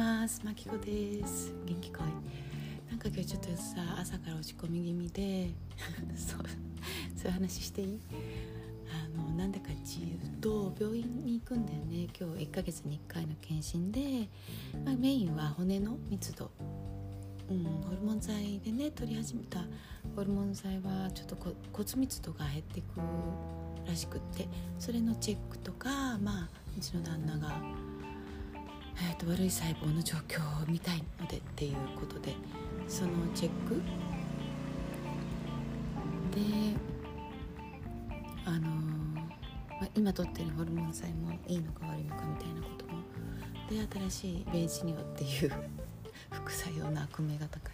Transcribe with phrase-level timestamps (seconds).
[0.00, 0.40] ます。
[0.42, 1.52] まきこです。
[1.66, 2.90] 元気かい？
[2.90, 5.50] なんか今日ちょっとさ朝から落ち込み気味で
[6.16, 6.40] そう
[7.14, 8.00] そういう話していい？
[8.88, 12.08] あのなんでかっていうと病院に行くんだよね。
[12.18, 14.30] 今日1ヶ月に1回の検診で、
[14.86, 16.50] まあ、メインは骨の密度。
[17.50, 19.66] うん、ホルモン剤でね取り始めた。
[20.16, 21.36] ホルモン剤はちょっと
[21.72, 22.86] 骨密度が減ってく
[23.86, 24.48] らしくって。
[24.78, 26.48] それのチェックとかまあ
[26.78, 27.62] うちの旦那が、
[29.02, 32.34] えーと、悪い細胞の状況を見たいのでっていうことで
[32.88, 33.80] そのチェック。
[36.30, 36.40] で
[38.44, 39.22] あのー、ま
[39.82, 43.02] あ、今取ってるホルモン剤もいいのか悪いのかみたいなことも
[43.68, 45.52] で新しいベージニオっていう
[46.30, 47.72] 副作用の悪名が高い、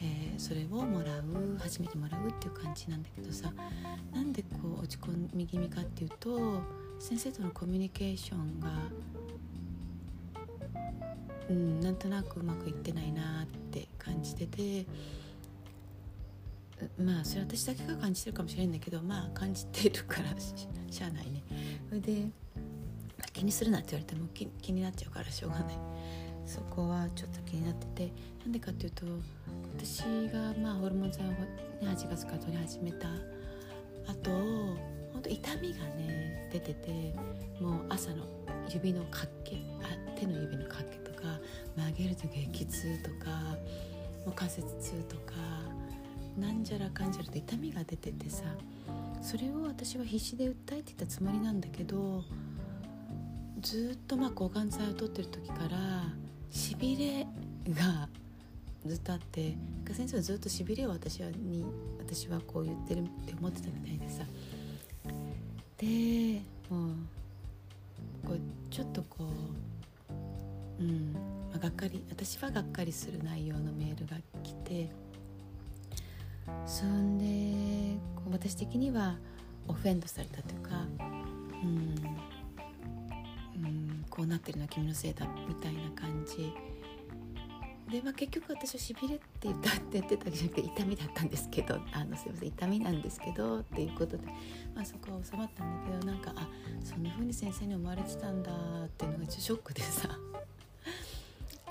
[0.00, 3.52] えー、それをもらう初めてもらうっていう感じなんだけどさ
[4.12, 6.60] なんでこう落ち込み気味かっていうと
[6.98, 8.70] 先生とのコミュニケーションが
[11.48, 14.86] うんなんとなくうまくいってないなって感じてて
[16.98, 21.42] まあそれ私だけが感じてるかもしれないんだけどまあ感じてるからしゃあないね。
[21.88, 22.28] それで
[23.32, 25.78] 気にするなって言われても気気になっちゃうからしょうがない。
[26.46, 29.04] そこはちょっと気になっててなんでかっていうと
[29.76, 30.02] 私
[30.32, 31.36] がまあホルモン剤を、ね、
[31.82, 33.08] 8月から取り始めた
[34.06, 37.14] あとほんと痛みがね出てて
[37.60, 38.24] もう朝の
[38.68, 41.40] 指のかっけあ手の指のかっけか
[41.76, 43.30] 曲げると激痛とか
[44.24, 45.32] もう関節痛とか
[46.38, 48.44] なんじゃらかんじゃらと痛みが出ててさ
[49.22, 52.22] それを私は必死で訴えてたつもりなんだけど
[53.60, 55.78] ずっとまあ抗がん剤を取ってる時から
[56.50, 57.26] しびれ
[57.70, 58.08] が
[58.84, 59.56] ずっとあって
[59.92, 61.64] 先生はずっとしびれを私はに
[61.98, 64.22] 私はこう言ってるって思ってたみたいでさ。
[65.78, 66.40] で
[72.26, 74.90] 私はがっかりする内容のメールが来て
[76.66, 79.14] そんでこう私的には
[79.68, 80.70] オフェンドされたというか
[81.62, 81.66] う
[83.64, 86.52] んこうなってるのは君のせいだみたいな感じ。
[87.92, 94.26] で、まあ、結局私はしびれって言ったって言ってたわけじゃなくて痛みだったんですけどあのすいません痛みなんですけどっていうことで、
[94.74, 96.48] まあ、そこは収まったんだけどなんかあ
[96.82, 98.50] そんな風に先生に思われてたんだ
[98.86, 100.25] っていうのがちょっとショックでさ。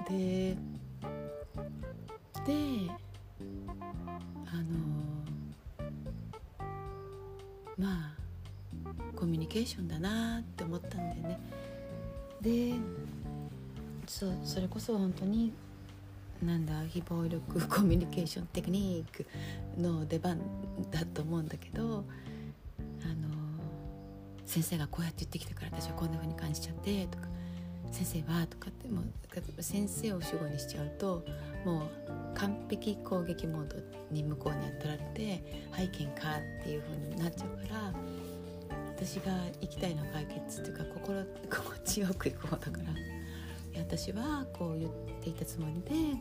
[0.09, 0.55] で
[2.45, 2.91] で
[4.45, 4.63] あの
[7.77, 8.15] まあ
[9.15, 11.39] コミュニケーションだなって思ったんだよね。
[12.41, 12.73] で
[14.07, 15.51] そそれこそ本当に
[16.43, 19.25] なんだ非暴力 コミュニケーションテクニック
[19.79, 20.39] の出番
[20.91, 22.03] だと思うんだけど
[23.03, 23.29] あの
[24.45, 27.27] 先生がこうやって言ってきたから私はこんな風に感じちゃってとか
[27.91, 31.25] 先生はとかってもう先生を主語にしちゃうと
[31.65, 33.77] もう完璧攻撃モード
[34.11, 37.93] に向こうにやってられて背景かっていう風になっちゃうから
[38.95, 39.31] 私が
[39.61, 44.91] 行きたいのは解決っていうか心 心地よく行く方だから私はこう言っ
[45.21, 46.19] ていたつもりで、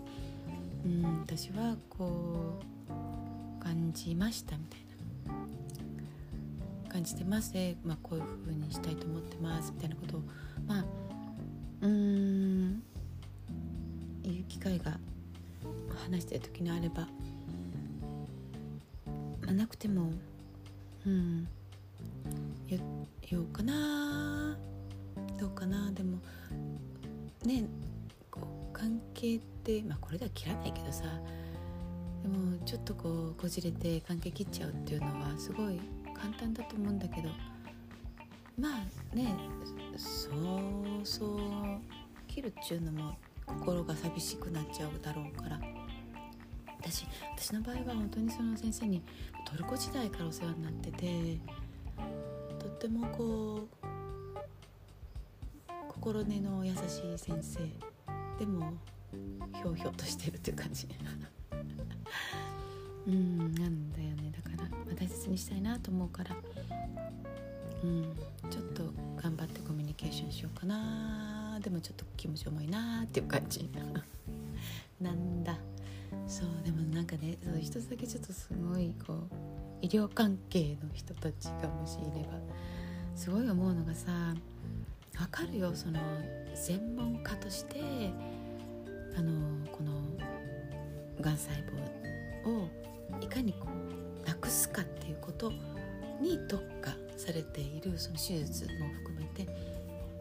[0.85, 2.61] うん、私はこ
[3.61, 4.85] う感じましたみたいな。
[6.95, 10.23] 感じてますで、まあ、こういうふうにしたいと思ってますみたいなことを
[10.65, 10.85] まあ
[11.85, 12.83] うーん。
[14.23, 14.99] 言う機会が
[16.03, 17.03] 話してる時にあれば、
[19.43, 20.11] まあ、なくても
[21.07, 21.47] うん。
[22.67, 24.57] 言おうかな
[25.39, 26.19] どうかなでも
[27.45, 27.65] ね
[28.31, 28.41] こ
[28.71, 31.05] う関係ってまあこれでは切らないけどさ。
[32.23, 35.79] でもちょっとこうこじれて関係切っちゃうっていうのはすごい
[36.17, 37.29] 簡単だと思うんだけど。
[38.59, 38.69] ま
[39.13, 39.37] あね
[39.97, 41.39] そうそう
[42.27, 43.17] 切るっちゅうのも
[43.47, 45.61] 心が寂しくなっちゃうだろうから。
[46.85, 47.07] 私
[47.37, 49.03] 私の場合は本当にその先生に
[49.47, 51.39] トルコ時代からお世話になってて
[52.59, 53.87] とってもこう
[55.89, 57.61] 心根の優しい先生
[58.39, 58.75] でも
[59.55, 60.87] ひょうひょうとしてるっていう感じ。
[63.07, 64.31] うんなんだよね。
[64.31, 66.37] だから、ま、大切にしたいなと思うから。
[67.85, 68.51] うん。
[68.51, 68.83] ちょっと
[69.23, 71.59] 頑張ってコミュニケーションしようかな。
[71.63, 73.71] でもちょっと気持ち重いなっていう感じ。
[75.01, 75.59] なんだ。
[76.27, 79.19] そうでもなんかねそう一つだけちょっとすごいこう
[79.83, 82.39] 医療関係の人たちがもしいれば
[83.17, 84.35] すごい思うのがさ
[85.13, 85.75] 分かるよ。
[85.75, 86.01] その
[86.55, 87.81] 専門家として
[89.17, 89.93] あのこの
[91.21, 91.55] がん細
[92.45, 92.69] 胞を
[93.21, 93.69] いかにこ
[94.25, 95.53] うなくすかっていうこと
[96.21, 96.94] に特化
[97.25, 99.49] されているその手術も含めて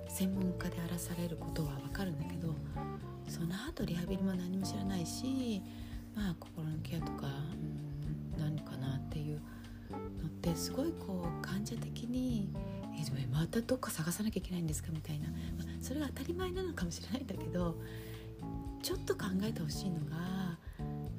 [0.08, 2.56] 専門家であらされることは分かるんだけど
[3.28, 5.62] その後リハビリも何も知らないし
[6.16, 7.28] まあ心のケアとか、
[8.38, 9.42] うん、何かなっていう
[9.92, 12.48] のってすごいこう患者的に
[12.98, 15.38] 「えでもまたどっか探さなきゃいけないんですか?」みたいな、まあ、
[15.82, 17.76] それが当たり前なのかもしれないんだけど
[18.82, 20.58] ちょっと考えてほしいのが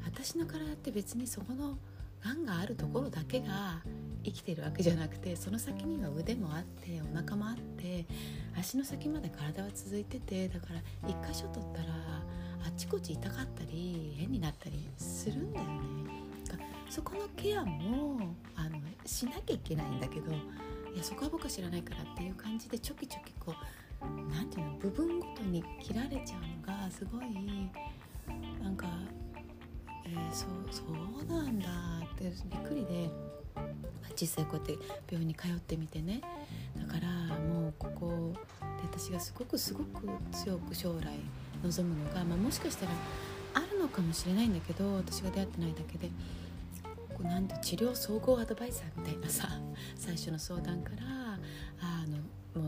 [0.04, 1.76] 私の体って別にそこの
[2.22, 3.82] がんがあるところだけが
[4.24, 8.06] 生きてるわけじゃなくてその先には腕もあってお腹もあって
[8.58, 11.88] 足の先まで体は続いててだから一箇所取ったら
[12.64, 16.24] あっちこっち痛かったり変になったりするんだよね。
[16.94, 23.52] そこのケアもあのしなきゃいけないんだけどいやそこは僕は知らないからっていう感じでちょきちょきこ
[24.00, 27.24] う何て言うの部分ごとに切られちゃうのがすごい
[28.62, 28.86] なんか、
[30.06, 31.68] えー、そうそうなんだ
[32.14, 33.33] ってびっくりで。
[34.20, 34.72] 実際こうやって
[35.10, 36.20] 病院に通ってみてね。
[36.76, 41.18] だからもうここで私がすごくすごく強く将来
[41.62, 42.92] 望むのが、まあ、もしかしたら
[43.54, 46.08] あるのかもしれないんだけど私が出会ってないだけで
[47.14, 49.48] こうなんて治療総合アドバイザーみたいなさ
[49.96, 51.38] 最初の相談から
[51.80, 52.18] あの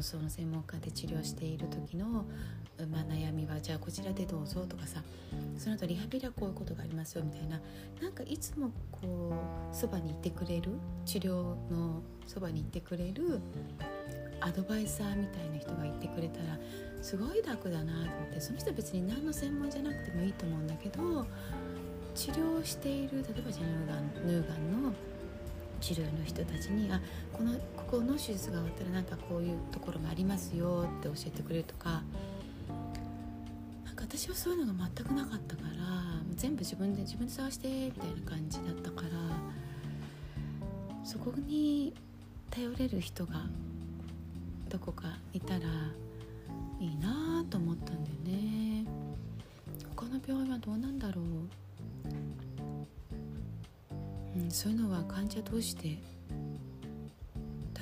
[0.03, 2.07] その専門家で治療している時の、
[2.91, 5.03] まあ、悩みはじゃあこちらでどうぞとかさ
[5.59, 7.61] その後リハビリはこういうことがありますよみたいな。
[8.01, 9.33] なんかいつもこ
[9.73, 10.71] うそばにいてくれる
[11.05, 11.33] 治療
[11.71, 13.41] のそばにいてくれる
[14.41, 16.59] アドバイザーみたいな人がいてくれたら
[17.01, 18.41] すごい楽だなと思って。
[18.41, 21.27] その人は別に何の専門じゃなくてもいいと思うんだけど
[22.15, 24.93] 治療している例えばじゃあ乳がん乳がんの
[25.87, 27.01] 治療の人たちにあ
[27.33, 32.03] このここの手術が終わったらなんかこういうところもありますよって教えてくれるとか。
[33.85, 35.69] なんか私はそういうのが全くなかったから
[36.35, 39.09] 全部自分で自分で探してみたいな感じだったから
[41.05, 41.95] そこに
[42.51, 43.47] 頼れる人が
[44.69, 45.61] どこかいたら
[46.81, 48.85] いいなと思ったんだよね。
[49.95, 51.25] 他の病院はどうなんだろう、
[54.49, 55.99] そういうのは患者同士で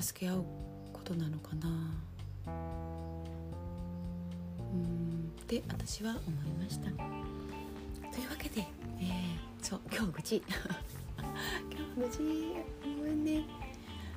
[0.01, 0.45] 助け合う
[0.93, 1.69] ことなのかな。
[4.73, 6.87] うんって私は思いました。
[6.87, 6.91] と
[8.21, 8.67] いうわけで、
[8.99, 10.43] えー、そう今日無事。
[11.71, 12.19] 今日無事。
[12.99, 13.45] ごめんね、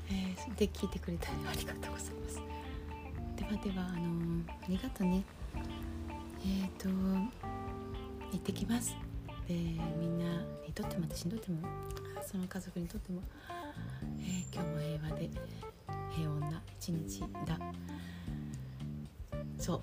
[0.10, 2.42] えー、で聞いてくれたありがとうございます。
[3.36, 5.24] ではではあのー、ありがとうね。
[6.46, 8.96] えっ、ー、と行ってきます。
[9.48, 9.54] で
[10.00, 10.26] みんな
[10.66, 11.60] にとっても私にとっても
[12.30, 13.22] その家族にとっても、
[14.20, 15.30] えー、今日も平和で
[16.12, 17.58] 平穏な一日だ。
[19.58, 19.82] そう。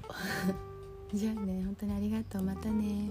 [1.17, 2.43] じゃあね本当にありがとう。
[2.43, 3.09] またね。